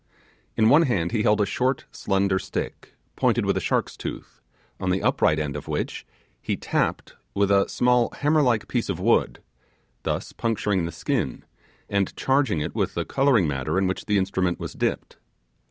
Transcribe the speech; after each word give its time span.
In 0.57 0.67
one 0.69 0.81
hand 0.81 1.11
he 1.11 1.21
held 1.21 1.39
a 1.41 1.45
short 1.45 1.85
slender 1.91 2.39
stick, 2.39 2.95
pointed 3.15 3.45
with 3.45 3.55
a 3.55 3.59
shark's 3.59 3.95
tooth, 3.95 4.41
on 4.79 4.89
the 4.89 5.03
upright 5.03 5.37
end 5.37 5.55
of 5.55 5.67
which 5.67 6.07
he 6.41 6.57
tapped 6.57 7.15
with 7.35 7.51
a 7.51 7.69
small 7.69 8.09
hammer 8.17 8.41
like 8.41 8.67
piece 8.67 8.89
of 8.89 8.99
wood, 8.99 9.43
thus 10.01 10.33
puncturing 10.33 10.85
the 10.87 10.91
skin, 10.91 11.45
and 11.87 12.15
charging 12.15 12.61
it 12.61 12.73
with 12.73 12.95
the 12.95 13.05
colouring 13.05 13.47
matter 13.47 13.77
in 13.77 13.85
which 13.85 14.05
the 14.05 14.17
instrument 14.17 14.59
was 14.59 14.73
dipped. 14.73 15.17